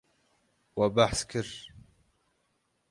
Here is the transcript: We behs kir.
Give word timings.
We 0.79 0.87
behs 0.95 1.21
kir. 1.29 1.47